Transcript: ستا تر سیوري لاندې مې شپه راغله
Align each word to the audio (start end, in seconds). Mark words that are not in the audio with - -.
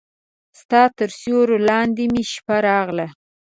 ستا 0.59 0.81
تر 0.97 1.09
سیوري 1.19 1.57
لاندې 1.69 2.03
مې 2.13 2.23
شپه 2.33 2.55
راغله 2.67 3.07